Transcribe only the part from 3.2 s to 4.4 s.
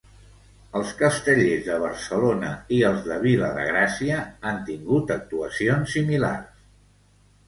Vila de Gràcia